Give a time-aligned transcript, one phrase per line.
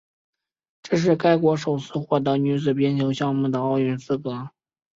[0.81, 4.49] 这是该国首次获得女子冰球项目的奥运资格。